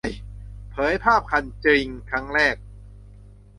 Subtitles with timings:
[0.71, 2.55] เผยภาพคันจริงครั้งแรก